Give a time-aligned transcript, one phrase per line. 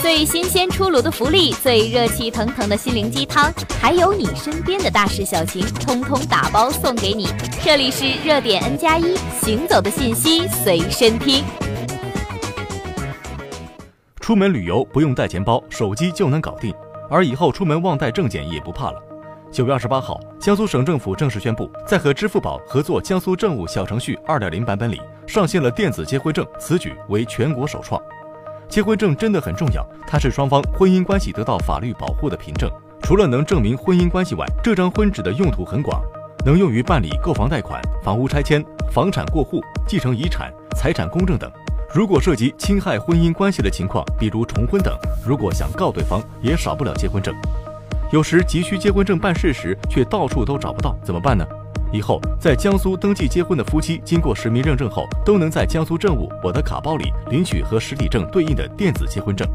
[0.00, 7.26] 最新鲜出炉的福利，最热气腾腾的心灵鸡汤，还有你身边的大事小情，通通打包送给你。
[7.64, 11.44] 这里是热点 N 加一，行走的信息随身听。
[14.20, 16.72] 出门旅游不用带钱包，手机就能搞定，
[17.10, 19.02] 而以后出门忘带证件也不怕了。
[19.50, 28.00] 九月二十八号，江苏省政府正式宣布，在和支付宝合作江苏政务小程序二点零版本里，上线了电子结婚证，此举为全国首创。
[28.68, 32.70] 结婚证真的很重要，它是双方婚姻关系得到法律保护的凭证。
[33.02, 36.02] 除了能证明婚姻关系外，这张婚纸的用途很广，
[36.44, 38.62] 能用于办理购房贷款、房屋拆迁、
[38.92, 41.50] 房产过户、继承遗产、财产公证等。
[41.94, 44.94] 如果涉及侵害婚姻关系的情况，比如重婚等，
[45.26, 47.34] 如果想告对方，也少不了结婚证。
[48.12, 51.46] 有时急需结婚证办事时，却到处都找不到，怎么办呢？
[51.92, 59.48] 以后在江苏登记结婚的夫妻，经过实名认证后，都能在江苏政务我的卡包里领取和实体证对应的电子结婚证。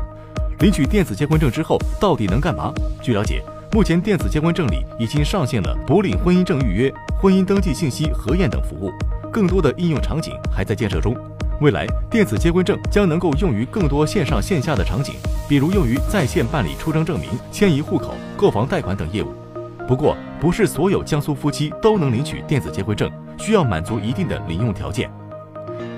[0.60, 2.74] 领取电子结婚证之后，到底能干嘛？
[3.02, 8.92] 据了解，目前电子结婚证里已经上线了补领婚姻证预约、婚姻登记信息核验等服务，
[9.32, 11.16] 更多的应用场景还在建设中。
[11.62, 15.16] 未来，电子结婚证将能够用于更多线上线下的场景，
[15.48, 19.34] 比如用于在线办理出生证明、迁移户口、购房贷款等业务。
[19.88, 25.12] 不过，不是所有江苏夫妻都能领取电子结婚证，需要满足一定的领用条件。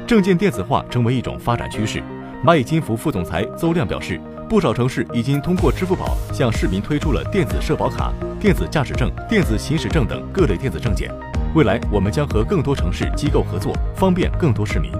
[0.07, 2.01] 证件电子化成为一种发展趋势。
[2.43, 11.11] 蚂蚁金服副总裁邹亮表示，不少城市已经通过支付宝向市民推出了电子社保卡、电子驾驶证、电子行驶证等各类电子证件。
[11.55, 14.91] 未来，我们将和更多城市机构合作，方便更多市民。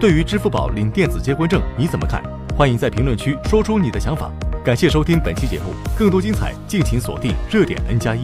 [0.00, 2.22] 对于支付宝领电子结婚证，你怎么看？
[2.56, 4.30] 欢迎在评论区说出你的想法。
[4.68, 8.22] 感谢收听本期节目，更多精彩敬请锁定热点 N 加一。